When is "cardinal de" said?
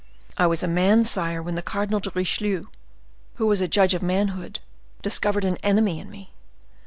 1.61-2.09